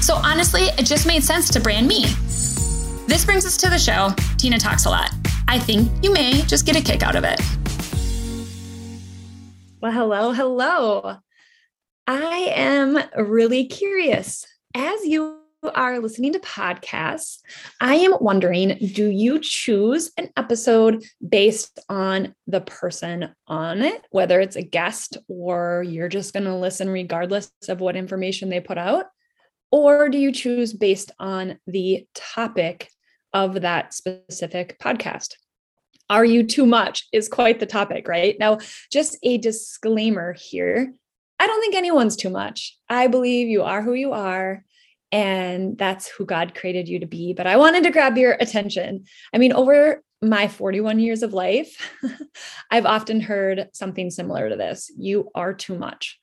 So 0.00 0.14
honestly, 0.14 0.62
it 0.78 0.86
just 0.86 1.06
made 1.06 1.22
sense 1.22 1.50
to 1.50 1.60
brand 1.60 1.86
me. 1.86 2.04
This 3.06 3.24
brings 3.24 3.44
us 3.44 3.56
to 3.58 3.68
the 3.68 3.78
show. 3.78 4.10
Tina 4.36 4.58
talks 4.58 4.84
a 4.84 4.90
lot. 4.90 5.10
I 5.48 5.58
think 5.58 5.90
you 6.02 6.12
may 6.12 6.42
just 6.42 6.66
get 6.66 6.76
a 6.76 6.82
kick 6.82 7.02
out 7.02 7.16
of 7.16 7.24
it. 7.24 7.40
Well, 9.80 9.92
hello, 9.92 10.32
hello. 10.32 11.16
I 12.06 12.52
am 12.54 12.98
really 13.16 13.66
curious. 13.66 14.46
As 14.74 15.04
you 15.04 15.38
are 15.74 15.98
listening 15.98 16.32
to 16.32 16.38
podcasts, 16.40 17.38
I 17.80 17.96
am 17.96 18.14
wondering 18.20 18.78
do 18.92 19.06
you 19.06 19.40
choose 19.40 20.12
an 20.16 20.30
episode 20.36 21.04
based 21.26 21.80
on 21.88 22.34
the 22.46 22.60
person 22.60 23.34
on 23.46 23.82
it, 23.82 24.06
whether 24.10 24.40
it's 24.40 24.56
a 24.56 24.62
guest 24.62 25.16
or 25.28 25.84
you're 25.86 26.08
just 26.08 26.32
going 26.32 26.44
to 26.44 26.54
listen 26.54 26.88
regardless 26.88 27.50
of 27.68 27.80
what 27.80 27.96
information 27.96 28.48
they 28.48 28.60
put 28.60 28.78
out? 28.78 29.06
Or 29.70 30.08
do 30.08 30.18
you 30.18 30.32
choose 30.32 30.72
based 30.72 31.12
on 31.18 31.58
the 31.66 32.06
topic 32.14 32.90
of 33.32 33.60
that 33.60 33.92
specific 33.92 34.78
podcast? 34.78 35.34
Are 36.10 36.24
you 36.24 36.42
too 36.42 36.64
much? 36.64 37.06
Is 37.12 37.28
quite 37.28 37.60
the 37.60 37.66
topic, 37.66 38.08
right? 38.08 38.36
Now, 38.38 38.58
just 38.90 39.18
a 39.22 39.36
disclaimer 39.36 40.32
here 40.32 40.94
I 41.38 41.46
don't 41.46 41.60
think 41.60 41.76
anyone's 41.76 42.16
too 42.16 42.30
much. 42.30 42.76
I 42.88 43.06
believe 43.06 43.48
you 43.48 43.62
are 43.62 43.82
who 43.82 43.94
you 43.94 44.12
are 44.12 44.64
and 45.12 45.78
that's 45.78 46.08
who 46.08 46.26
God 46.26 46.54
created 46.54 46.88
you 46.88 46.98
to 47.00 47.06
be. 47.06 47.32
But 47.32 47.46
I 47.46 47.56
wanted 47.56 47.84
to 47.84 47.90
grab 47.90 48.18
your 48.18 48.32
attention. 48.32 49.04
I 49.32 49.38
mean, 49.38 49.52
over 49.52 50.02
my 50.20 50.48
41 50.48 50.98
years 50.98 51.22
of 51.22 51.32
life, 51.32 51.92
I've 52.70 52.86
often 52.86 53.20
heard 53.20 53.68
something 53.72 54.10
similar 54.10 54.48
to 54.48 54.56
this 54.56 54.90
you 54.98 55.30
are 55.34 55.54
too 55.54 55.78
much. 55.78 56.18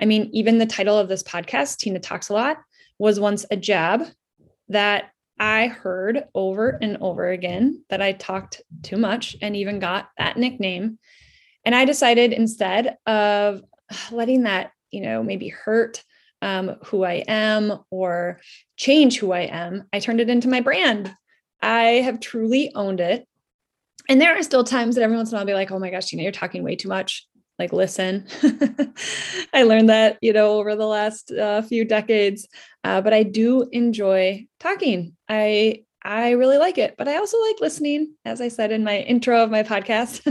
I 0.00 0.04
mean, 0.04 0.30
even 0.32 0.58
the 0.58 0.66
title 0.66 0.98
of 0.98 1.08
this 1.08 1.22
podcast, 1.22 1.78
Tina 1.78 1.98
Talks 1.98 2.28
a 2.28 2.34
Lot, 2.34 2.58
was 2.98 3.20
once 3.20 3.46
a 3.50 3.56
jab 3.56 4.06
that 4.68 5.10
I 5.38 5.68
heard 5.68 6.24
over 6.34 6.78
and 6.82 6.96
over 7.00 7.28
again 7.28 7.84
that 7.90 8.02
I 8.02 8.12
talked 8.12 8.62
too 8.82 8.96
much 8.96 9.36
and 9.40 9.56
even 9.56 9.78
got 9.78 10.10
that 10.18 10.36
nickname. 10.36 10.98
And 11.64 11.74
I 11.74 11.84
decided 11.84 12.32
instead 12.32 12.96
of 13.06 13.62
letting 14.10 14.42
that, 14.42 14.72
you 14.90 15.00
know, 15.00 15.22
maybe 15.22 15.48
hurt 15.48 16.02
um, 16.42 16.76
who 16.86 17.04
I 17.04 17.24
am 17.28 17.80
or 17.90 18.40
change 18.76 19.18
who 19.18 19.32
I 19.32 19.42
am, 19.42 19.84
I 19.92 20.00
turned 20.00 20.20
it 20.20 20.30
into 20.30 20.48
my 20.48 20.60
brand. 20.60 21.14
I 21.60 22.02
have 22.04 22.20
truly 22.20 22.72
owned 22.74 23.00
it. 23.00 23.26
And 24.08 24.20
there 24.20 24.36
are 24.36 24.42
still 24.42 24.64
times 24.64 24.94
that 24.94 25.02
every 25.02 25.16
once 25.16 25.30
in 25.30 25.34
a 25.34 25.36
while 25.36 25.42
I'll 25.42 25.46
be 25.46 25.54
like, 25.54 25.70
oh 25.70 25.78
my 25.78 25.90
gosh, 25.90 26.12
you 26.12 26.18
know, 26.18 26.22
you're 26.22 26.32
talking 26.32 26.62
way 26.62 26.76
too 26.76 26.88
much 26.88 27.27
like 27.58 27.72
listen 27.72 28.26
i 29.52 29.62
learned 29.62 29.88
that 29.88 30.18
you 30.22 30.32
know 30.32 30.58
over 30.58 30.76
the 30.76 30.86
last 30.86 31.32
uh, 31.32 31.62
few 31.62 31.84
decades 31.84 32.46
uh, 32.84 33.00
but 33.00 33.12
i 33.12 33.22
do 33.22 33.68
enjoy 33.72 34.46
talking. 34.60 35.16
I 35.28 35.84
i 36.04 36.30
really 36.30 36.58
like 36.58 36.78
it 36.78 36.94
but 36.96 37.08
i 37.08 37.16
also 37.16 37.40
like 37.42 37.60
listening 37.60 38.14
as 38.24 38.40
i 38.40 38.46
said 38.46 38.70
in 38.70 38.84
my 38.84 38.98
intro 39.00 39.42
of 39.42 39.50
my 39.50 39.64
podcast 39.64 40.22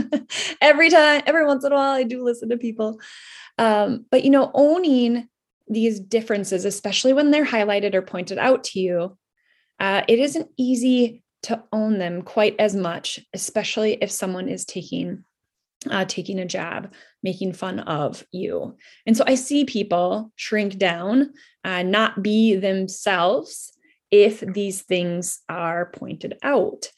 every 0.62 0.88
time 0.88 1.22
every 1.26 1.44
once 1.44 1.62
in 1.64 1.72
a 1.72 1.74
while 1.74 1.92
i 1.92 2.02
do 2.02 2.24
listen 2.24 2.48
to 2.48 2.56
people. 2.56 3.00
Um, 3.58 4.06
but 4.10 4.24
you 4.24 4.30
know 4.30 4.50
owning 4.54 5.28
these 5.68 6.00
differences 6.00 6.64
especially 6.64 7.12
when 7.12 7.30
they're 7.30 7.44
highlighted 7.44 7.94
or 7.94 8.02
pointed 8.02 8.38
out 8.38 8.64
to 8.64 8.80
you 8.80 9.18
uh, 9.80 10.02
it 10.08 10.18
isn't 10.18 10.48
easy 10.56 11.22
to 11.42 11.62
own 11.72 11.98
them 11.98 12.22
quite 12.22 12.56
as 12.58 12.74
much 12.74 13.20
especially 13.34 13.98
if 14.00 14.10
someone 14.10 14.48
is 14.48 14.64
taking 14.64 15.24
uh, 15.90 16.04
taking 16.04 16.38
a 16.38 16.46
jab, 16.46 16.92
making 17.22 17.52
fun 17.52 17.80
of 17.80 18.24
you. 18.32 18.76
And 19.06 19.16
so 19.16 19.24
I 19.26 19.34
see 19.34 19.64
people 19.64 20.32
shrink 20.36 20.78
down, 20.78 21.32
uh, 21.64 21.82
not 21.82 22.22
be 22.22 22.56
themselves 22.56 23.72
if 24.10 24.40
these 24.40 24.82
things 24.82 25.40
are 25.48 25.90
pointed 25.92 26.36
out. 26.42 26.90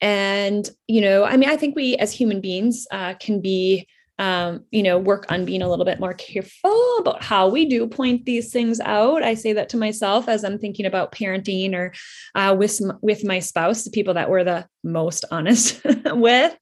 And, 0.00 0.68
you 0.86 1.00
know, 1.00 1.24
I 1.24 1.36
mean, 1.36 1.48
I 1.48 1.56
think 1.56 1.74
we 1.74 1.96
as 1.96 2.12
human 2.12 2.40
beings 2.40 2.86
uh, 2.92 3.14
can 3.14 3.40
be, 3.40 3.88
um, 4.20 4.64
you 4.70 4.82
know, 4.82 4.98
work 4.98 5.26
on 5.28 5.44
being 5.44 5.62
a 5.62 5.68
little 5.68 5.84
bit 5.84 5.98
more 5.98 6.14
careful 6.14 6.98
about 6.98 7.22
how 7.22 7.48
we 7.48 7.64
do 7.64 7.86
point 7.86 8.24
these 8.24 8.52
things 8.52 8.80
out. 8.80 9.22
I 9.22 9.34
say 9.34 9.52
that 9.54 9.68
to 9.70 9.76
myself 9.76 10.28
as 10.28 10.44
I'm 10.44 10.58
thinking 10.58 10.86
about 10.86 11.12
parenting 11.12 11.74
or 11.74 11.92
uh, 12.34 12.54
with, 12.56 12.80
with 13.00 13.24
my 13.24 13.40
spouse, 13.40 13.84
the 13.84 13.90
people 13.90 14.14
that 14.14 14.30
we're 14.30 14.44
the 14.44 14.66
most 14.84 15.24
honest 15.30 15.80
with. 16.04 16.56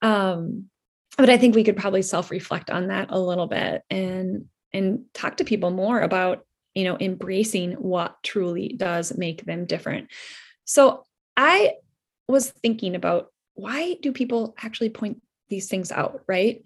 Um, 0.00 0.70
but 1.16 1.30
I 1.30 1.36
think 1.36 1.54
we 1.54 1.64
could 1.64 1.76
probably 1.76 2.02
self-reflect 2.02 2.70
on 2.70 2.88
that 2.88 3.10
a 3.10 3.18
little 3.18 3.46
bit 3.46 3.82
and 3.90 4.46
and 4.72 5.04
talk 5.14 5.36
to 5.36 5.44
people 5.44 5.70
more 5.70 6.00
about 6.00 6.44
you 6.74 6.84
know 6.84 6.96
embracing 6.98 7.72
what 7.72 8.22
truly 8.22 8.74
does 8.76 9.16
make 9.16 9.44
them 9.44 9.64
different. 9.64 10.08
So 10.64 11.04
I 11.36 11.74
was 12.28 12.50
thinking 12.50 12.94
about 12.94 13.32
why 13.54 13.96
do 14.02 14.12
people 14.12 14.54
actually 14.58 14.90
point 14.90 15.22
these 15.48 15.68
things 15.68 15.92
out, 15.92 16.22
right? 16.26 16.62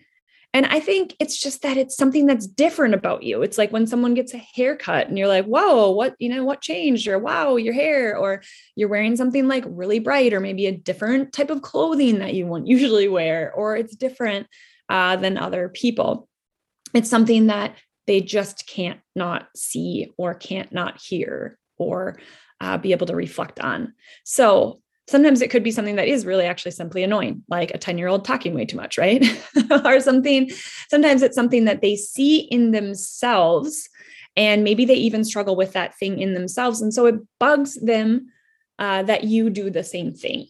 And 0.58 0.66
I 0.66 0.80
think 0.80 1.14
it's 1.20 1.36
just 1.36 1.62
that 1.62 1.76
it's 1.76 1.96
something 1.96 2.26
that's 2.26 2.44
different 2.44 2.92
about 2.92 3.22
you. 3.22 3.42
It's 3.42 3.58
like 3.58 3.70
when 3.70 3.86
someone 3.86 4.14
gets 4.14 4.34
a 4.34 4.38
haircut 4.38 5.06
and 5.06 5.16
you're 5.16 5.28
like, 5.28 5.44
whoa, 5.44 5.92
what, 5.92 6.16
you 6.18 6.28
know, 6.28 6.42
what 6.42 6.60
changed? 6.60 7.06
Or 7.06 7.16
wow, 7.16 7.54
your 7.54 7.74
hair, 7.74 8.16
or 8.16 8.42
you're 8.74 8.88
wearing 8.88 9.14
something 9.14 9.46
like 9.46 9.62
really 9.68 10.00
bright, 10.00 10.32
or 10.32 10.40
maybe 10.40 10.66
a 10.66 10.76
different 10.76 11.32
type 11.32 11.50
of 11.50 11.62
clothing 11.62 12.18
that 12.18 12.34
you 12.34 12.44
won't 12.44 12.66
usually 12.76 13.06
wear, 13.06 13.52
or 13.54 13.76
it's 13.76 13.94
different 13.94 14.48
uh, 14.88 15.14
than 15.14 15.38
other 15.38 15.68
people. 15.68 16.28
It's 16.92 17.08
something 17.08 17.46
that 17.46 17.76
they 18.08 18.20
just 18.20 18.66
can't 18.66 18.98
not 19.14 19.46
see 19.54 20.10
or 20.18 20.34
can't 20.34 20.72
not 20.72 21.00
hear 21.00 21.56
or 21.76 22.18
uh, 22.60 22.78
be 22.78 22.90
able 22.90 23.06
to 23.06 23.14
reflect 23.14 23.60
on. 23.60 23.92
So 24.24 24.80
sometimes 25.08 25.40
it 25.40 25.50
could 25.50 25.64
be 25.64 25.70
something 25.70 25.96
that 25.96 26.06
is 26.06 26.26
really 26.26 26.44
actually 26.44 26.70
simply 26.70 27.02
annoying 27.02 27.42
like 27.48 27.70
a 27.72 27.78
10 27.78 27.98
year 27.98 28.08
old 28.08 28.24
talking 28.24 28.54
way 28.54 28.64
too 28.64 28.76
much 28.76 28.98
right? 28.98 29.24
Or 29.84 30.00
something 30.00 30.50
sometimes 30.90 31.22
it's 31.22 31.34
something 31.34 31.64
that 31.64 31.80
they 31.80 31.96
see 31.96 32.40
in 32.40 32.70
themselves 32.72 33.88
and 34.36 34.62
maybe 34.62 34.84
they 34.84 34.94
even 34.94 35.24
struggle 35.24 35.56
with 35.56 35.72
that 35.72 35.96
thing 35.98 36.20
in 36.20 36.34
themselves 36.34 36.80
and 36.80 36.92
so 36.92 37.06
it 37.06 37.16
bugs 37.40 37.74
them 37.80 38.28
uh, 38.78 39.02
that 39.02 39.24
you 39.24 39.50
do 39.50 39.70
the 39.70 39.82
same 39.82 40.14
thing. 40.14 40.46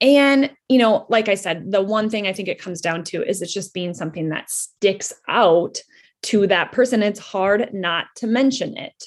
And 0.00 0.50
you 0.68 0.78
know 0.78 1.06
like 1.08 1.28
i 1.28 1.34
said 1.34 1.72
the 1.72 1.82
one 1.82 2.08
thing 2.08 2.28
i 2.28 2.32
think 2.32 2.48
it 2.48 2.62
comes 2.62 2.80
down 2.80 3.02
to 3.04 3.22
is 3.28 3.42
it's 3.42 3.52
just 3.52 3.74
being 3.74 3.94
something 3.94 4.28
that 4.28 4.50
sticks 4.50 5.12
out 5.28 5.78
to 6.20 6.46
that 6.48 6.72
person. 6.72 7.02
It's 7.02 7.20
hard 7.20 7.72
not 7.72 8.06
to 8.16 8.26
mention 8.26 8.76
it. 8.76 9.04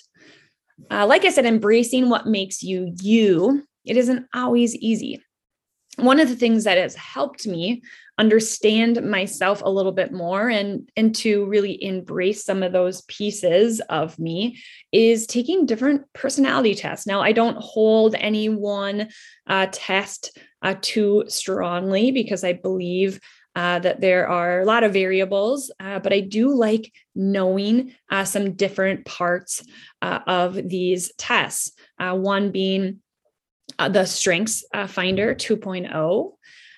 Uh, 0.90 1.06
like 1.06 1.24
i 1.24 1.30
said 1.30 1.46
embracing 1.46 2.10
what 2.10 2.26
makes 2.26 2.64
you 2.64 2.94
you 3.02 3.64
it 3.86 3.98
isn't 3.98 4.28
always 4.34 4.76
easy. 4.76 5.22
One 5.98 6.20
of 6.20 6.30
the 6.30 6.36
things 6.36 6.64
that 6.64 6.78
has 6.78 6.96
helped 6.96 7.46
me 7.46 7.82
understand 8.18 9.02
myself 9.10 9.62
a 9.64 9.70
little 9.70 9.92
bit 9.92 10.14
more 10.14 10.48
and 10.48 10.90
and 10.96 11.16
to 11.16 11.46
really 11.46 11.84
embrace 11.84 12.46
some 12.46 12.62
of 12.62 12.72
those 12.72 13.02
pieces 13.08 13.82
of 13.90 14.18
me 14.20 14.62
is 14.92 15.26
taking 15.26 15.66
different 15.66 16.04
personality 16.14 16.76
tests 16.76 17.08
now 17.08 17.20
i 17.22 17.32
don't 17.32 17.58
hold 17.58 18.14
any 18.20 18.48
one 18.48 19.10
uh, 19.48 19.66
test 19.72 20.38
uh, 20.62 20.76
too 20.82 21.24
strongly 21.28 22.12
because 22.12 22.44
i 22.44 22.54
believe 22.54 23.20
uh, 23.56 23.80
that 23.80 24.00
there 24.00 24.28
are 24.28 24.62
a 24.62 24.66
lot 24.66 24.84
of 24.84 24.94
variables, 24.94 25.72
uh, 25.80 26.00
but 26.00 26.14
I 26.14 26.22
do 26.22 26.56
like 26.56 26.94
knowing 27.16 27.94
uh, 28.10 28.24
some 28.24 28.54
different 28.54 29.06
parts 29.06 29.64
uh, 30.02 30.20
of 30.26 30.54
these 30.54 31.12
tests. 31.18 31.74
Uh, 32.00 32.16
one 32.16 32.52
being 32.52 33.02
uh, 33.82 33.90
the 33.90 34.06
Strengths 34.06 34.64
uh, 34.76 34.86
Finder 34.86 35.34
2.0. 35.34 36.34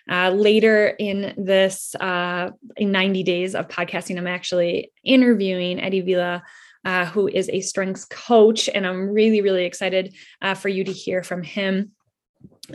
Uh, 0.10 0.30
later 0.30 0.88
in 0.88 1.34
this, 1.38 1.96
uh, 1.96 2.50
in 2.78 2.94
90 2.94 3.24
days 3.24 3.56
of 3.56 3.68
podcasting, 3.68 4.18
I'm 4.18 4.28
actually 4.28 4.92
interviewing 5.04 5.82
Eddie 5.82 6.00
Vila, 6.00 6.44
uh, 6.86 7.06
who 7.06 7.28
is 7.28 7.50
a 7.50 7.60
strengths 7.60 8.06
coach. 8.06 8.70
And 8.74 8.88
I'm 8.88 9.10
really, 9.10 9.42
really 9.42 9.66
excited 9.66 10.16
uh, 10.42 10.54
for 10.54 10.70
you 10.70 10.86
to 10.86 10.94
hear 10.94 11.24
from 11.24 11.44
him 11.44 11.92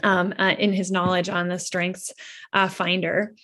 um, 0.03 0.33
in 0.33 0.75
his 0.75 0.91
knowledge 0.91 1.31
on 1.31 1.49
the 1.49 1.59
Strengths 1.59 2.13
Finder. 2.69 3.35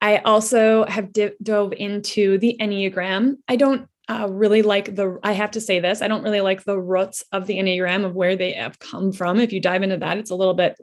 I 0.00 0.18
also 0.18 0.84
have 0.84 1.12
dove 1.42 1.72
into 1.72 2.38
the 2.38 2.56
Enneagram. 2.60 3.36
I 3.46 3.54
don't 3.54 3.88
uh, 4.08 4.28
really 4.30 4.62
like 4.62 4.94
the, 4.94 5.18
I 5.22 5.32
have 5.32 5.52
to 5.52 5.60
say 5.60 5.80
this, 5.80 6.02
I 6.02 6.08
don't 6.08 6.22
really 6.22 6.40
like 6.40 6.64
the 6.64 6.78
roots 6.78 7.24
of 7.32 7.46
the 7.46 7.58
Enneagram 7.58 8.04
of 8.04 8.14
where 8.14 8.36
they 8.36 8.52
have 8.52 8.78
come 8.78 9.12
from. 9.12 9.40
If 9.40 9.52
you 9.52 9.60
dive 9.60 9.82
into 9.82 9.96
that, 9.98 10.18
it's 10.18 10.30
a 10.30 10.36
little 10.36 10.54
bit, 10.54 10.76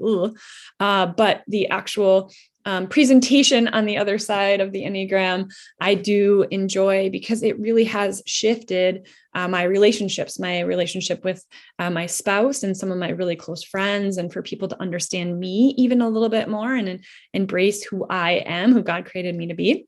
uh, 0.79 1.06
but 1.07 1.44
the 1.47 1.69
actual 1.69 2.31
um, 2.65 2.88
presentation 2.88 3.68
on 3.69 3.85
the 3.85 3.97
other 3.97 4.18
side 4.18 4.62
of 4.62 4.71
the 4.71 4.83
Enneagram, 4.83 5.51
I 5.79 5.95
do 5.95 6.45
enjoy 6.51 7.09
because 7.09 7.44
it 7.44 7.59
really 7.59 7.85
has 7.85 8.21
shifted 8.25 9.07
uh, 9.33 9.47
my 9.47 9.63
relationships, 9.63 10.39
my 10.39 10.59
relationship 10.62 11.23
with 11.23 11.44
uh, 11.79 11.89
my 11.89 12.06
spouse 12.06 12.63
and 12.63 12.77
some 12.77 12.91
of 12.91 12.97
my 12.97 13.09
really 13.09 13.35
close 13.35 13.63
friends, 13.63 14.18
and 14.18 14.31
for 14.31 14.41
people 14.41 14.68
to 14.68 14.81
understand 14.81 15.39
me 15.39 15.73
even 15.77 16.01
a 16.01 16.09
little 16.09 16.29
bit 16.29 16.50
more 16.50 16.73
and, 16.75 16.88
and 16.88 17.03
embrace 17.33 17.83
who 17.83 18.06
I 18.07 18.44
am, 18.45 18.73
who 18.73 18.83
God 18.83 19.06
created 19.06 19.35
me 19.35 19.47
to 19.47 19.56
be. 19.56 19.88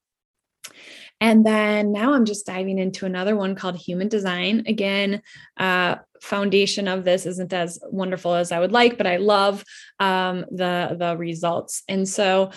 And 1.24 1.46
then 1.46 1.94
now 1.94 2.12
I'm 2.12 2.25
just 2.25 2.46
diving 2.46 2.78
into 2.78 3.06
another 3.06 3.34
one 3.34 3.56
called 3.56 3.78
Human 3.78 4.10
Design. 4.10 4.66
Again, 4.68 5.22
uh, 5.56 5.96
foundation 6.22 6.90
of 6.90 7.06
this 7.06 7.25
isn't 7.25 7.54
as 7.54 7.80
wonderful 7.84 8.34
as 8.34 8.52
I 8.52 8.60
would 8.60 8.74
like, 8.74 8.98
but 8.98 9.08
I 9.08 9.16
love 9.16 9.64
um, 10.02 10.44
the 10.52 10.98
the 11.00 11.16
results. 11.16 11.84
And 11.88 12.10
so 12.10 12.52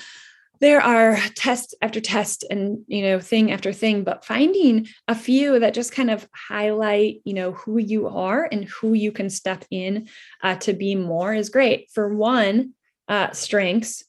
there 0.58 0.80
are 0.80 1.16
test 1.36 1.76
after 1.80 2.00
test 2.00 2.44
and 2.50 2.78
you 2.88 3.02
know 3.02 3.20
thing 3.20 3.52
after 3.52 3.72
thing 3.72 4.02
but 4.02 4.24
finding 4.24 4.88
a 5.06 5.14
few 5.14 5.60
that 5.60 5.74
just 5.74 5.92
kind 5.92 6.10
of 6.10 6.26
highlight 6.34 7.20
you 7.24 7.34
know 7.34 7.52
who 7.52 7.76
you 7.78 8.08
are 8.08 8.48
and 8.50 8.64
who 8.64 8.94
you 8.94 9.12
can 9.12 9.28
step 9.28 9.66
in 9.70 10.08
uh, 10.42 10.56
to 10.56 10.72
be 10.72 10.94
more 10.94 11.34
is 11.34 11.50
great 11.50 11.90
for 11.92 12.14
one 12.16 12.72
uh, 13.06 13.30
strengths 13.32 14.02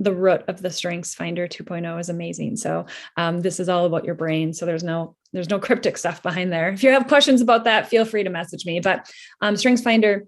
the 0.00 0.14
root 0.14 0.42
of 0.48 0.62
the 0.62 0.70
strengths 0.70 1.14
finder 1.14 1.46
2.0 1.46 2.00
is 2.00 2.08
amazing. 2.08 2.56
So 2.56 2.86
um, 3.16 3.40
this 3.40 3.60
is 3.60 3.68
all 3.68 3.84
about 3.84 4.04
your 4.04 4.14
brain. 4.14 4.52
So 4.52 4.66
there's 4.66 4.82
no 4.82 5.14
there's 5.32 5.50
no 5.50 5.60
cryptic 5.60 5.96
stuff 5.96 6.22
behind 6.22 6.52
there. 6.52 6.70
If 6.70 6.82
you 6.82 6.90
have 6.90 7.06
questions 7.06 7.40
about 7.40 7.64
that 7.64 7.88
feel 7.88 8.04
free 8.04 8.24
to 8.24 8.30
message 8.30 8.66
me. 8.66 8.80
But 8.80 9.08
um, 9.40 9.56
strengths 9.56 9.82
finder 9.82 10.26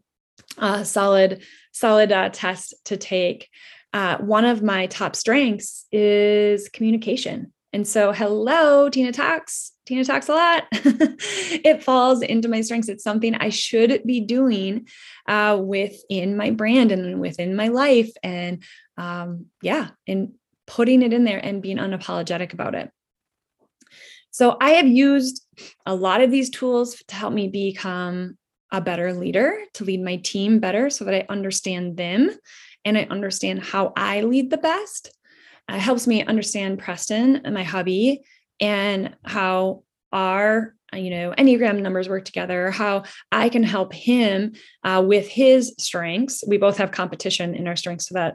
uh, 0.59 0.85
solid 0.85 1.43
solid 1.73 2.13
uh, 2.13 2.29
test 2.29 2.75
to 2.85 2.97
take. 2.97 3.49
Uh, 3.95 4.19
one 4.19 4.45
of 4.45 4.63
my 4.63 4.87
top 4.87 5.17
strengths 5.17 5.87
is 5.91 6.69
communication 6.69 7.53
and 7.73 7.87
so 7.87 8.13
hello 8.13 8.89
tina 8.89 9.13
talks 9.13 9.73
tina 9.87 10.05
talks 10.05 10.29
a 10.29 10.33
lot 10.33 10.65
it 10.73 11.83
falls 11.83 12.23
into 12.23 12.49
my 12.49 12.61
strengths 12.61 12.89
it's 12.89 13.05
something 13.05 13.35
i 13.37 13.49
should 13.49 14.03
be 14.05 14.21
doing 14.21 14.87
uh, 15.29 15.59
within 15.63 16.37
my 16.37 16.51
brand 16.51 16.93
and 16.93 17.21
within 17.21 17.57
my 17.57 17.69
life 17.69 18.11
and 18.23 18.63
um, 18.97 19.47
yeah, 19.63 19.89
and 20.07 20.35
putting 20.67 21.03
it 21.03 21.13
in 21.13 21.25
there 21.25 21.39
and 21.39 21.63
being 21.63 21.79
unapologetic 21.79 22.53
about 22.53 22.75
it. 22.75 22.91
So 24.31 24.57
I 24.61 24.71
have 24.73 24.87
used 24.87 25.45
a 25.85 25.95
lot 25.95 26.23
of 26.23 26.31
these 26.31 26.51
tools 26.51 27.03
to 27.09 27.15
help 27.15 27.35
me 27.35 27.49
become 27.49 28.39
a 28.71 28.81
better 28.81 29.13
leader, 29.13 29.59
to 29.75 29.85
lead 29.85 30.03
my 30.03 30.17
team 30.17 30.59
better 30.59 30.89
so 30.89 31.05
that 31.05 31.15
I 31.15 31.27
understand 31.29 31.97
them 31.99 32.31
and 32.85 32.97
I 32.97 33.07
understand 33.11 33.63
how 33.63 33.93
I 33.97 34.23
lead 34.23 34.51
the 34.51 34.57
best. 34.57 35.11
It 35.73 35.81
helps 35.81 36.07
me 36.07 36.25
understand 36.25 36.79
Preston 36.79 37.43
and 37.45 37.55
my 37.55 37.63
hubby 37.63 38.23
and 38.61 39.17
how 39.25 39.83
our 40.13 40.75
uh, 40.93 40.99
you 40.99 41.11
know 41.11 41.35
enneagram 41.39 41.81
numbers 41.81 42.09
work 42.09 42.25
together 42.25 42.71
how 42.71 43.03
i 43.31 43.49
can 43.49 43.63
help 43.63 43.95
him 43.95 44.53
uh, 44.85 45.03
with 45.05 45.29
his 45.29 45.75
strengths. 45.79 46.45
We 46.47 46.59
both 46.59 46.77
have 46.77 46.91
competition 46.91 47.55
in 47.55 47.67
our 47.67 47.77
strengths 47.77 48.09
so 48.09 48.15
that 48.15 48.35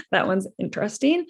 that 0.10 0.26
one's 0.26 0.46
interesting. 0.58 1.26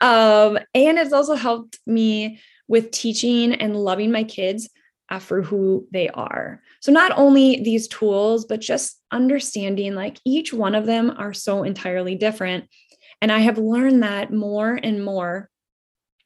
Um, 0.00 0.58
and 0.74 0.98
it's 0.98 1.12
also 1.12 1.34
helped 1.34 1.78
me 1.86 2.40
with 2.68 2.90
teaching 2.90 3.54
and 3.54 3.76
loving 3.76 4.12
my 4.12 4.24
kids 4.24 4.68
uh, 5.08 5.18
for 5.18 5.42
who 5.42 5.88
they 5.92 6.08
are. 6.10 6.62
So 6.80 6.92
not 6.92 7.12
only 7.16 7.62
these 7.62 7.88
tools 7.88 8.44
but 8.44 8.60
just 8.60 9.00
understanding 9.10 9.94
like 9.94 10.18
each 10.24 10.52
one 10.52 10.74
of 10.74 10.86
them 10.86 11.10
are 11.16 11.32
so 11.32 11.62
entirely 11.62 12.14
different 12.14 12.66
and 13.20 13.30
i 13.32 13.38
have 13.38 13.58
learned 13.58 14.02
that 14.02 14.32
more 14.32 14.78
and 14.82 15.04
more 15.04 15.50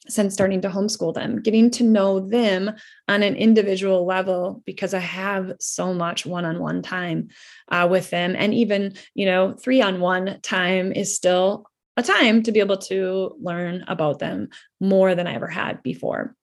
since 0.09 0.35
starting 0.35 0.61
to 0.61 0.69
homeschool 0.69 1.15
them, 1.15 1.41
getting 1.41 1.71
to 1.71 1.85
know 1.85 2.21
them 2.21 2.71
on 3.09 3.23
an 3.23 3.37
individual 3.37 4.05
level 4.05 4.63
because 4.67 4.93
I 4.93 4.99
have 4.99 5.53
so 5.61 5.95
much 5.95 6.27
one 6.27 6.45
on 6.45 6.61
one 6.61 6.83
time 6.83 7.29
uh, 7.69 7.89
with 7.91 8.11
them. 8.11 8.35
And 8.37 8.53
even, 8.53 8.95
you 9.15 9.27
know, 9.27 9.55
three 9.55 9.81
on 9.81 10.01
one 10.01 10.41
time 10.43 10.93
is 10.93 11.17
still 11.17 11.67
a 11.97 12.03
time 12.03 12.43
to 12.43 12.53
be 12.53 12.61
able 12.61 12.77
to 12.77 13.37
learn 13.41 13.85
about 13.89 14.19
them 14.19 14.49
more 14.81 15.15
than 15.15 15.27
I 15.27 15.35
ever 15.35 15.49
had 15.49 15.83
before. 15.83 16.35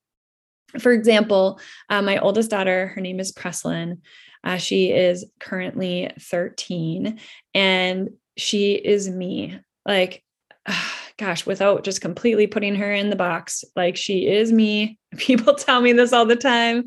For 0.80 0.92
example, 0.92 1.60
uh, 1.90 2.02
my 2.02 2.18
oldest 2.18 2.50
daughter, 2.50 2.88
her 2.88 3.02
name 3.02 3.20
is 3.20 3.32
Preslin. 3.32 4.02
Uh, 4.44 4.58
she 4.58 4.92
is 4.92 5.26
currently 5.40 6.10
13 6.20 7.20
and 7.54 8.10
she 8.38 8.74
is 8.74 9.10
me. 9.10 9.60
Like, 9.86 10.24
gosh, 11.18 11.46
without 11.46 11.84
just 11.84 12.02
completely 12.02 12.48
putting 12.48 12.76
her 12.76 12.92
in 12.92 13.10
the 13.10 13.16
box, 13.16 13.64
like 13.76 13.96
she 13.96 14.28
is 14.28 14.52
me. 14.52 14.98
People 15.18 15.56
tell 15.56 15.82
me 15.82 15.94
this 15.94 16.14
all 16.14 16.26
the 16.26 16.36
time. 16.36 16.86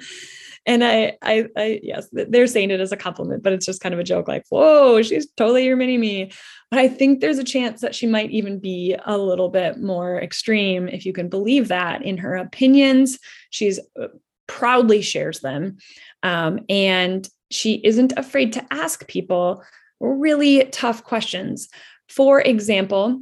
And 0.66 0.82
I, 0.82 1.18
I, 1.20 1.46
I, 1.56 1.80
yes, 1.82 2.08
they're 2.10 2.46
saying 2.46 2.70
it 2.70 2.80
as 2.80 2.90
a 2.90 2.96
compliment, 2.96 3.42
but 3.42 3.52
it's 3.52 3.66
just 3.66 3.82
kind 3.82 3.92
of 3.92 3.98
a 3.98 4.04
joke 4.04 4.28
like, 4.28 4.44
whoa, 4.48 5.02
she's 5.02 5.30
totally 5.32 5.66
your 5.66 5.76
mini 5.76 5.98
me. 5.98 6.32
But 6.70 6.80
I 6.80 6.88
think 6.88 7.20
there's 7.20 7.38
a 7.38 7.44
chance 7.44 7.82
that 7.82 7.94
she 7.94 8.06
might 8.06 8.30
even 8.30 8.58
be 8.60 8.96
a 9.04 9.18
little 9.18 9.50
bit 9.50 9.78
more 9.78 10.18
extreme, 10.18 10.88
if 10.88 11.04
you 11.04 11.12
can 11.12 11.28
believe 11.28 11.68
that, 11.68 12.02
in 12.02 12.16
her 12.16 12.34
opinions. 12.34 13.18
She's 13.50 13.78
uh, 14.00 14.08
proudly 14.46 15.02
shares 15.02 15.40
them. 15.40 15.76
Um, 16.22 16.60
and 16.70 17.28
she 17.50 17.74
isn't 17.84 18.14
afraid 18.16 18.54
to 18.54 18.66
ask 18.70 19.06
people 19.06 19.62
really 20.00 20.64
tough 20.66 21.04
questions. 21.04 21.68
For 22.08 22.40
example, 22.40 23.20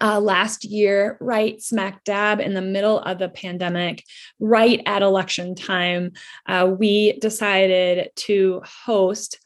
uh, 0.00 0.20
last 0.20 0.64
year, 0.64 1.16
right 1.20 1.60
smack 1.60 2.04
dab 2.04 2.40
in 2.40 2.54
the 2.54 2.62
middle 2.62 3.00
of 3.00 3.18
the 3.18 3.28
pandemic, 3.28 4.04
right 4.40 4.80
at 4.86 5.02
election 5.02 5.54
time, 5.54 6.12
uh, 6.46 6.70
we 6.78 7.18
decided 7.20 8.10
to 8.16 8.62
host 8.84 9.38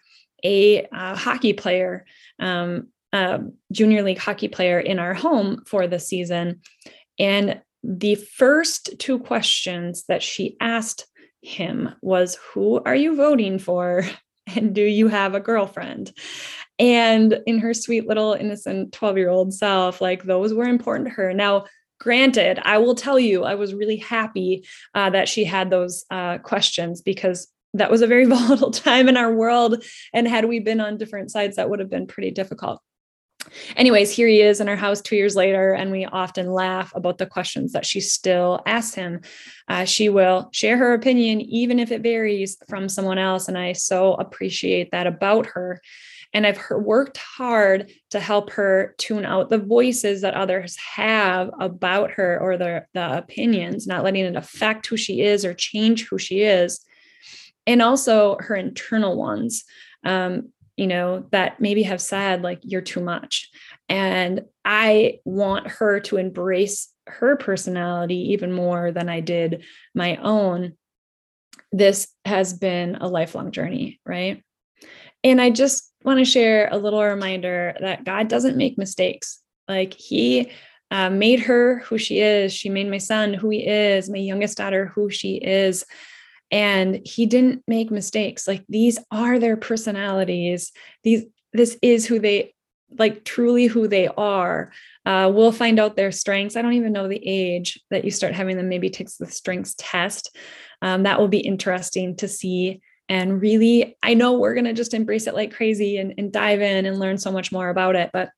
a 0.44 0.86
uh, 0.86 1.14
hockey 1.14 1.52
player, 1.52 2.06
um, 2.38 2.88
a 3.12 3.40
junior 3.72 4.02
league 4.02 4.18
hockey 4.18 4.48
player 4.48 4.78
in 4.78 4.98
our 4.98 5.14
home 5.14 5.62
for 5.66 5.86
the 5.86 5.98
season. 5.98 6.60
And 7.18 7.60
the 7.82 8.14
first 8.14 8.98
two 8.98 9.18
questions 9.18 10.04
that 10.08 10.22
she 10.22 10.56
asked 10.60 11.06
him 11.42 11.90
was, 12.02 12.38
Who 12.52 12.80
are 12.84 12.94
you 12.94 13.16
voting 13.16 13.58
for? 13.58 14.04
And 14.56 14.74
do 14.74 14.82
you 14.82 15.06
have 15.06 15.36
a 15.36 15.40
girlfriend? 15.40 16.12
And 16.80 17.40
in 17.46 17.60
her 17.60 17.72
sweet 17.72 18.08
little 18.08 18.32
innocent 18.32 18.92
12 18.92 19.16
year 19.18 19.28
old 19.28 19.54
self 19.54 20.00
like 20.00 20.24
those 20.24 20.52
were 20.52 20.64
important 20.64 21.08
to 21.08 21.14
her. 21.14 21.32
Now 21.32 21.66
granted 22.00 22.58
i 22.62 22.78
will 22.78 22.94
tell 22.94 23.18
you 23.18 23.44
i 23.44 23.54
was 23.54 23.74
really 23.74 23.98
happy 23.98 24.66
uh, 24.94 25.10
that 25.10 25.28
she 25.28 25.44
had 25.44 25.68
those 25.68 26.06
uh, 26.10 26.38
questions 26.38 27.02
because 27.02 27.46
that 27.74 27.90
was 27.90 28.02
a 28.02 28.06
very 28.06 28.24
volatile 28.26 28.70
time 28.70 29.08
in 29.08 29.16
our 29.16 29.32
world. 29.32 29.84
And 30.12 30.26
had 30.26 30.46
we 30.46 30.60
been 30.60 30.80
on 30.80 30.98
different 30.98 31.30
sides 31.30 31.56
that 31.56 31.70
would 31.70 31.80
have 31.80 31.90
been 31.90 32.06
pretty 32.06 32.30
difficult. 32.30 32.80
Anyways 33.74 34.10
here 34.10 34.28
he 34.28 34.42
is 34.42 34.60
in 34.60 34.68
our 34.68 34.76
house 34.76 35.00
two 35.00 35.16
years 35.16 35.34
later 35.34 35.72
and 35.72 35.90
we 35.90 36.04
often 36.04 36.52
laugh 36.52 36.92
about 36.94 37.16
the 37.16 37.26
questions 37.26 37.72
that 37.72 37.86
she 37.86 38.00
still 38.00 38.60
asks 38.66 38.94
him. 38.94 39.22
Uh, 39.66 39.84
she 39.84 40.10
will 40.10 40.50
share 40.52 40.76
her 40.76 40.92
opinion 40.92 41.40
even 41.40 41.78
if 41.78 41.90
it 41.90 42.02
varies 42.02 42.58
from 42.68 42.88
someone 42.88 43.18
else. 43.18 43.48
And 43.48 43.56
i 43.56 43.72
so 43.72 44.14
appreciate 44.14 44.90
that 44.90 45.06
about 45.06 45.46
her 45.46 45.80
and 46.32 46.46
I've 46.46 46.60
worked 46.70 47.16
hard 47.16 47.90
to 48.10 48.20
help 48.20 48.50
her 48.50 48.94
tune 48.98 49.24
out 49.24 49.50
the 49.50 49.58
voices 49.58 50.20
that 50.22 50.34
others 50.34 50.76
have 50.94 51.50
about 51.58 52.12
her 52.12 52.38
or 52.40 52.56
the, 52.56 52.84
the 52.94 53.18
opinions, 53.18 53.86
not 53.86 54.04
letting 54.04 54.24
it 54.24 54.36
affect 54.36 54.86
who 54.86 54.96
she 54.96 55.22
is 55.22 55.44
or 55.44 55.54
change 55.54 56.06
who 56.06 56.18
she 56.18 56.42
is. 56.42 56.80
And 57.66 57.82
also 57.82 58.36
her 58.40 58.54
internal 58.54 59.16
ones, 59.16 59.64
um, 60.04 60.52
you 60.76 60.86
know, 60.86 61.26
that 61.32 61.60
maybe 61.60 61.82
have 61.82 62.00
said, 62.00 62.42
like, 62.42 62.60
you're 62.62 62.80
too 62.80 63.00
much. 63.00 63.50
And 63.88 64.42
I 64.64 65.18
want 65.24 65.66
her 65.66 66.00
to 66.00 66.16
embrace 66.16 66.92
her 67.06 67.36
personality 67.36 68.32
even 68.32 68.52
more 68.52 68.92
than 68.92 69.08
I 69.08 69.20
did 69.20 69.64
my 69.94 70.16
own. 70.16 70.74
This 71.72 72.08
has 72.24 72.54
been 72.54 72.96
a 72.96 73.08
lifelong 73.08 73.50
journey, 73.50 74.00
right? 74.06 74.42
And 75.22 75.40
I 75.40 75.50
just 75.50 75.89
want 76.04 76.18
to 76.18 76.24
share 76.24 76.68
a 76.70 76.78
little 76.78 77.02
reminder 77.02 77.76
that 77.80 78.04
God 78.04 78.28
doesn't 78.28 78.56
make 78.56 78.78
mistakes. 78.78 79.40
Like 79.68 79.94
He 79.94 80.50
uh, 80.90 81.10
made 81.10 81.40
her 81.40 81.80
who 81.80 81.98
she 81.98 82.20
is. 82.20 82.52
She 82.52 82.68
made 82.68 82.90
my 82.90 82.98
son 82.98 83.32
who 83.34 83.50
he 83.50 83.66
is, 83.66 84.10
my 84.10 84.18
youngest 84.18 84.58
daughter 84.58 84.86
who 84.86 85.10
she 85.10 85.36
is. 85.36 85.84
And 86.50 87.00
He 87.04 87.26
didn't 87.26 87.62
make 87.68 87.90
mistakes. 87.90 88.48
Like 88.48 88.64
these 88.68 88.98
are 89.10 89.38
their 89.38 89.56
personalities. 89.56 90.72
These 91.04 91.24
this 91.52 91.76
is 91.82 92.06
who 92.06 92.18
they 92.18 92.54
like 92.98 93.24
truly 93.24 93.66
who 93.66 93.86
they 93.86 94.08
are. 94.08 94.72
Uh, 95.06 95.30
we'll 95.32 95.52
find 95.52 95.78
out 95.78 95.96
their 95.96 96.12
strengths. 96.12 96.56
I 96.56 96.62
don't 96.62 96.72
even 96.72 96.92
know 96.92 97.08
the 97.08 97.22
age 97.24 97.80
that 97.90 98.04
you 98.04 98.10
start 98.10 98.34
having 98.34 98.56
them 98.56 98.68
maybe 98.68 98.90
takes 98.90 99.16
the 99.16 99.26
strengths 99.26 99.74
test. 99.78 100.36
Um, 100.82 101.04
that 101.04 101.20
will 101.20 101.28
be 101.28 101.38
interesting 101.38 102.16
to 102.16 102.28
see. 102.28 102.80
And 103.10 103.42
really, 103.42 103.96
I 104.04 104.14
know 104.14 104.38
we're 104.38 104.54
going 104.54 104.66
to 104.66 104.72
just 104.72 104.94
embrace 104.94 105.26
it 105.26 105.34
like 105.34 105.52
crazy 105.52 105.98
and, 105.98 106.14
and, 106.16 106.32
dive 106.32 106.60
in 106.60 106.86
and 106.86 107.00
learn 107.00 107.18
so 107.18 107.32
much 107.32 107.50
more 107.50 107.68
about 107.68 107.96
it. 107.96 108.10
But 108.12 108.30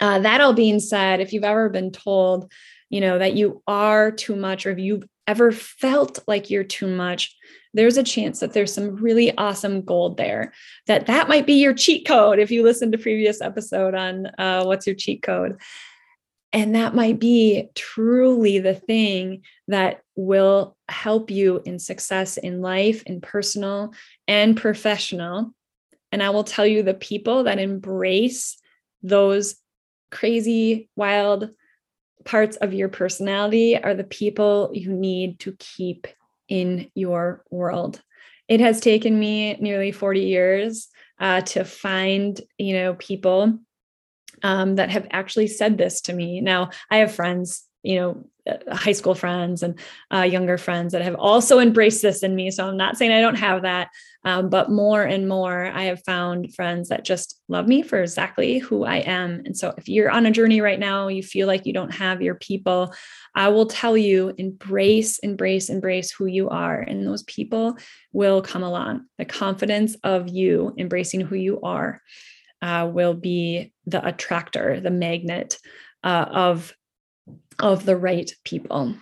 uh, 0.00 0.18
that 0.18 0.40
all 0.40 0.52
being 0.52 0.80
said, 0.80 1.20
if 1.20 1.32
you've 1.32 1.44
ever 1.44 1.68
been 1.68 1.92
told, 1.92 2.50
you 2.90 3.00
know, 3.00 3.16
that 3.20 3.34
you 3.34 3.62
are 3.68 4.10
too 4.10 4.34
much, 4.34 4.66
or 4.66 4.72
if 4.72 4.80
you've 4.80 5.04
ever 5.28 5.52
felt 5.52 6.18
like 6.26 6.50
you're 6.50 6.64
too 6.64 6.88
much, 6.88 7.36
there's 7.74 7.96
a 7.96 8.02
chance 8.02 8.40
that 8.40 8.54
there's 8.54 8.74
some 8.74 8.96
really 8.96 9.36
awesome 9.38 9.82
gold 9.82 10.16
there 10.16 10.52
that 10.86 11.06
that 11.06 11.28
might 11.28 11.46
be 11.46 11.54
your 11.54 11.74
cheat 11.74 12.06
code 12.06 12.38
if 12.38 12.50
you 12.50 12.62
listened 12.62 12.90
to 12.90 12.98
previous 12.98 13.42
episode 13.42 13.94
on 13.94 14.26
uh, 14.38 14.64
what's 14.64 14.86
your 14.86 14.96
cheat 14.96 15.22
code 15.22 15.60
and 16.56 16.74
that 16.74 16.94
might 16.94 17.20
be 17.20 17.68
truly 17.74 18.58
the 18.58 18.74
thing 18.74 19.42
that 19.68 20.00
will 20.16 20.76
help 20.88 21.30
you 21.30 21.60
in 21.66 21.78
success 21.78 22.38
in 22.38 22.62
life 22.62 23.02
in 23.04 23.20
personal 23.20 23.92
and 24.26 24.56
professional 24.56 25.54
and 26.10 26.22
i 26.22 26.30
will 26.30 26.44
tell 26.44 26.66
you 26.66 26.82
the 26.82 26.94
people 26.94 27.44
that 27.44 27.58
embrace 27.58 28.58
those 29.02 29.56
crazy 30.10 30.88
wild 30.96 31.50
parts 32.24 32.56
of 32.56 32.74
your 32.74 32.88
personality 32.88 33.80
are 33.80 33.94
the 33.94 34.04
people 34.04 34.70
you 34.74 34.92
need 34.92 35.38
to 35.40 35.56
keep 35.58 36.06
in 36.48 36.90
your 36.94 37.44
world. 37.50 38.02
It 38.48 38.60
has 38.60 38.80
taken 38.80 39.18
me 39.18 39.54
nearly 39.54 39.92
40 39.92 40.20
years 40.20 40.88
uh, 41.18 41.40
to 41.42 41.64
find, 41.64 42.40
you 42.58 42.74
know, 42.74 42.94
people 42.94 43.58
um, 44.42 44.76
that 44.76 44.90
have 44.90 45.06
actually 45.10 45.46
said 45.48 45.78
this 45.78 46.00
to 46.02 46.12
me. 46.12 46.40
Now, 46.40 46.70
I 46.90 46.98
have 46.98 47.14
friends, 47.14 47.64
you 47.82 47.96
know, 47.96 48.24
uh, 48.48 48.76
high 48.76 48.92
school 48.92 49.14
friends 49.14 49.62
and 49.62 49.78
uh, 50.14 50.22
younger 50.22 50.56
friends 50.56 50.92
that 50.92 51.02
have 51.02 51.16
also 51.16 51.58
embraced 51.58 52.00
this 52.02 52.22
in 52.22 52.34
me. 52.36 52.50
So 52.50 52.66
I'm 52.66 52.76
not 52.76 52.96
saying 52.96 53.10
I 53.10 53.20
don't 53.20 53.34
have 53.34 53.62
that, 53.62 53.88
um, 54.24 54.50
but 54.50 54.70
more 54.70 55.02
and 55.02 55.28
more, 55.28 55.66
I 55.66 55.84
have 55.84 56.02
found 56.04 56.54
friends 56.54 56.88
that 56.88 57.04
just 57.04 57.40
love 57.48 57.66
me 57.66 57.82
for 57.82 58.00
exactly 58.00 58.58
who 58.58 58.84
I 58.84 58.98
am. 58.98 59.42
And 59.44 59.56
so 59.56 59.74
if 59.76 59.88
you're 59.88 60.10
on 60.10 60.26
a 60.26 60.30
journey 60.30 60.60
right 60.60 60.78
now, 60.78 61.08
you 61.08 61.24
feel 61.24 61.48
like 61.48 61.66
you 61.66 61.72
don't 61.72 61.94
have 61.94 62.22
your 62.22 62.36
people, 62.36 62.94
I 63.34 63.48
will 63.48 63.66
tell 63.66 63.96
you 63.96 64.32
embrace, 64.38 65.18
embrace, 65.18 65.68
embrace 65.68 66.12
who 66.12 66.26
you 66.26 66.48
are. 66.48 66.80
And 66.80 67.06
those 67.06 67.24
people 67.24 67.76
will 68.12 68.42
come 68.42 68.62
along. 68.62 69.06
The 69.18 69.24
confidence 69.24 69.96
of 70.04 70.28
you 70.28 70.72
embracing 70.78 71.22
who 71.22 71.34
you 71.34 71.60
are 71.62 72.00
uh, 72.66 72.84
will 72.84 73.14
be 73.14 73.72
the 73.86 74.04
attractor, 74.04 74.80
the 74.80 74.90
magnet 74.90 75.58
uh, 76.02 76.26
of 76.28 76.74
of 77.60 77.86
the 77.86 77.96
right 77.96 78.30
people. 78.44 78.94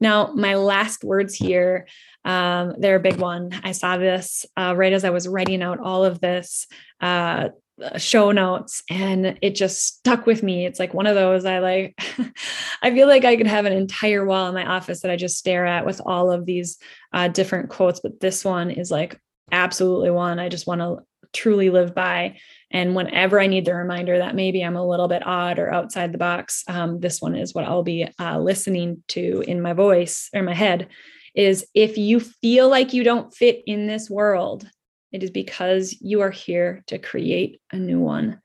Now, 0.00 0.32
my 0.34 0.54
last 0.54 1.04
words 1.04 1.34
here, 1.34 1.86
um, 2.24 2.74
they're 2.78 2.96
a 2.96 3.00
big 3.00 3.16
one. 3.16 3.50
I 3.62 3.72
saw 3.72 3.96
this 3.96 4.46
uh, 4.56 4.74
right 4.76 4.92
as 4.92 5.04
I 5.04 5.10
was 5.10 5.28
writing 5.28 5.62
out 5.62 5.78
all 5.78 6.04
of 6.04 6.20
this 6.20 6.66
uh, 7.00 7.50
show 7.98 8.32
notes, 8.32 8.82
and 8.90 9.38
it 9.42 9.54
just 9.54 9.84
stuck 9.84 10.24
with 10.24 10.42
me. 10.42 10.64
It's 10.64 10.80
like 10.80 10.94
one 10.94 11.06
of 11.06 11.14
those 11.14 11.44
I 11.44 11.58
like, 11.58 11.94
I 12.82 12.90
feel 12.90 13.08
like 13.08 13.24
I 13.24 13.36
could 13.36 13.46
have 13.46 13.66
an 13.66 13.72
entire 13.74 14.24
wall 14.24 14.48
in 14.48 14.54
my 14.54 14.66
office 14.66 15.02
that 15.02 15.10
I 15.10 15.16
just 15.16 15.38
stare 15.38 15.66
at 15.66 15.84
with 15.84 16.00
all 16.04 16.30
of 16.30 16.46
these 16.46 16.78
uh, 17.12 17.28
different 17.28 17.68
quotes, 17.68 18.00
but 18.00 18.20
this 18.20 18.42
one 18.42 18.70
is 18.70 18.90
like 18.90 19.20
absolutely 19.50 20.10
one 20.10 20.38
I 20.38 20.48
just 20.48 20.66
want 20.66 20.80
to 20.80 21.04
truly 21.32 21.70
live 21.70 21.94
by. 21.94 22.38
And 22.72 22.94
whenever 22.94 23.38
I 23.38 23.46
need 23.46 23.66
the 23.66 23.74
reminder 23.74 24.18
that 24.18 24.34
maybe 24.34 24.62
I'm 24.62 24.76
a 24.76 24.86
little 24.86 25.08
bit 25.08 25.26
odd 25.26 25.58
or 25.58 25.72
outside 25.72 26.12
the 26.12 26.18
box, 26.18 26.64
um, 26.68 27.00
this 27.00 27.20
one 27.20 27.36
is 27.36 27.54
what 27.54 27.64
I'll 27.64 27.82
be 27.82 28.08
uh, 28.18 28.38
listening 28.38 29.02
to 29.08 29.44
in 29.46 29.60
my 29.60 29.74
voice 29.74 30.30
or 30.34 30.42
my 30.42 30.54
head 30.54 30.88
is 31.34 31.66
if 31.74 31.96
you 31.96 32.20
feel 32.20 32.68
like 32.68 32.92
you 32.92 33.04
don't 33.04 33.34
fit 33.34 33.62
in 33.66 33.86
this 33.86 34.10
world, 34.10 34.68
it 35.12 35.22
is 35.22 35.30
because 35.30 35.96
you 36.00 36.22
are 36.22 36.30
here 36.30 36.82
to 36.86 36.98
create 36.98 37.60
a 37.70 37.76
new 37.76 38.00
one. 38.00 38.40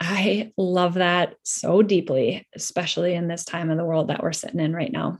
I 0.00 0.52
love 0.56 0.94
that 0.94 1.36
so 1.44 1.82
deeply, 1.82 2.46
especially 2.54 3.14
in 3.14 3.28
this 3.28 3.44
time 3.44 3.70
of 3.70 3.78
the 3.78 3.84
world 3.84 4.08
that 4.08 4.22
we're 4.22 4.32
sitting 4.32 4.60
in 4.60 4.74
right 4.74 4.90
now. 4.90 5.18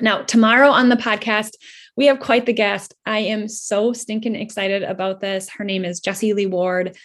Now, 0.00 0.22
tomorrow 0.22 0.70
on 0.70 0.88
the 0.88 0.96
podcast, 0.96 1.50
we 1.96 2.06
have 2.06 2.20
quite 2.20 2.46
the 2.46 2.52
guest. 2.52 2.94
I 3.04 3.18
am 3.18 3.48
so 3.48 3.92
stinking 3.92 4.36
excited 4.36 4.82
about 4.82 5.20
this. 5.20 5.48
Her 5.50 5.64
name 5.64 5.84
is 5.84 6.00
Jessie 6.00 6.32
Lee 6.32 6.46
Ward. 6.46 6.96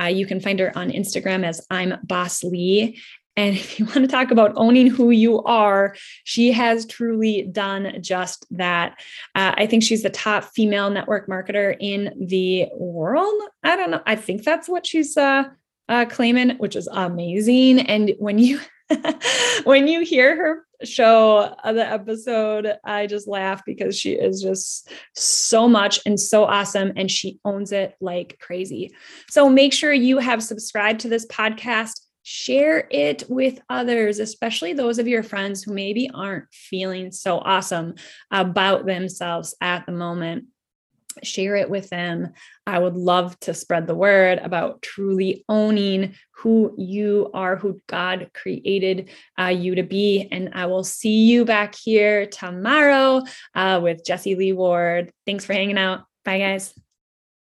Uh, 0.00 0.06
you 0.06 0.26
can 0.26 0.40
find 0.40 0.58
her 0.60 0.76
on 0.76 0.90
Instagram 0.90 1.44
as 1.44 1.66
I'm 1.70 1.94
Boss 2.02 2.42
Lee. 2.42 2.98
And 3.36 3.56
if 3.56 3.78
you 3.78 3.86
want 3.86 3.98
to 3.98 4.08
talk 4.08 4.30
about 4.30 4.52
owning 4.56 4.86
who 4.86 5.10
you 5.10 5.42
are, 5.42 5.94
she 6.24 6.52
has 6.52 6.86
truly 6.86 7.42
done 7.42 7.98
just 8.00 8.46
that. 8.50 9.00
Uh, 9.34 9.54
I 9.56 9.66
think 9.66 9.82
she's 9.82 10.02
the 10.02 10.10
top 10.10 10.44
female 10.44 10.90
network 10.90 11.28
marketer 11.28 11.76
in 11.78 12.12
the 12.18 12.66
world. 12.76 13.40
I 13.62 13.76
don't 13.76 13.90
know. 13.90 14.02
I 14.06 14.16
think 14.16 14.44
that's 14.44 14.68
what 14.68 14.86
she's 14.86 15.16
uh, 15.16 15.44
uh, 15.88 16.04
claiming, 16.06 16.50
which 16.58 16.76
is 16.76 16.88
amazing. 16.90 17.80
And 17.80 18.12
when 18.18 18.38
you 18.38 18.60
when 19.64 19.86
you 19.86 20.00
hear 20.00 20.36
her 20.36 20.66
show 20.84 21.54
of 21.64 21.74
the 21.76 21.86
episode, 21.86 22.74
I 22.84 23.06
just 23.06 23.28
laugh 23.28 23.62
because 23.64 23.98
she 23.98 24.12
is 24.12 24.42
just 24.42 24.90
so 25.14 25.68
much 25.68 26.00
and 26.06 26.18
so 26.18 26.44
awesome 26.44 26.92
and 26.96 27.10
she 27.10 27.38
owns 27.44 27.72
it 27.72 27.94
like 28.00 28.38
crazy. 28.40 28.90
So 29.28 29.48
make 29.48 29.72
sure 29.72 29.92
you 29.92 30.18
have 30.18 30.42
subscribed 30.42 31.00
to 31.00 31.08
this 31.08 31.26
podcast. 31.26 32.00
Share 32.22 32.86
it 32.90 33.24
with 33.28 33.60
others, 33.70 34.18
especially 34.18 34.74
those 34.74 34.98
of 34.98 35.08
your 35.08 35.22
friends 35.22 35.62
who 35.62 35.72
maybe 35.72 36.10
aren't 36.12 36.44
feeling 36.52 37.12
so 37.12 37.38
awesome 37.38 37.94
about 38.30 38.84
themselves 38.84 39.54
at 39.60 39.86
the 39.86 39.92
moment 39.92 40.44
share 41.22 41.56
it 41.56 41.70
with 41.70 41.88
them. 41.90 42.32
I 42.66 42.78
would 42.78 42.96
love 42.96 43.38
to 43.40 43.54
spread 43.54 43.86
the 43.86 43.94
word 43.94 44.38
about 44.38 44.82
truly 44.82 45.44
owning 45.48 46.14
who 46.32 46.74
you 46.78 47.30
are, 47.34 47.56
who 47.56 47.80
God 47.86 48.30
created 48.34 49.10
uh, 49.38 49.46
you 49.46 49.74
to 49.74 49.82
be. 49.82 50.28
And 50.30 50.50
I 50.54 50.66
will 50.66 50.84
see 50.84 51.26
you 51.26 51.44
back 51.44 51.74
here 51.74 52.26
tomorrow 52.26 53.22
uh, 53.54 53.80
with 53.82 54.04
Jessie 54.04 54.36
Lee 54.36 54.52
Ward. 54.52 55.12
Thanks 55.26 55.44
for 55.44 55.52
hanging 55.52 55.78
out. 55.78 56.04
Bye, 56.24 56.38
guys. 56.38 56.74